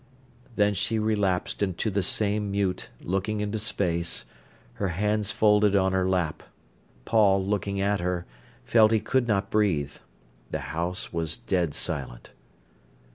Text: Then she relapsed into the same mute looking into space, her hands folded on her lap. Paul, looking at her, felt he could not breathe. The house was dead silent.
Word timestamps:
Then 0.55 0.73
she 0.73 0.97
relapsed 0.97 1.61
into 1.61 1.91
the 1.91 2.01
same 2.01 2.49
mute 2.49 2.89
looking 3.01 3.39
into 3.39 3.59
space, 3.59 4.25
her 4.81 4.87
hands 4.87 5.29
folded 5.29 5.75
on 5.75 5.93
her 5.93 6.09
lap. 6.09 6.41
Paul, 7.05 7.45
looking 7.45 7.79
at 7.79 7.99
her, 7.99 8.25
felt 8.65 8.89
he 8.91 8.99
could 8.99 9.27
not 9.27 9.51
breathe. 9.51 9.93
The 10.49 10.73
house 10.73 11.13
was 11.13 11.37
dead 11.37 11.75
silent. 11.75 12.31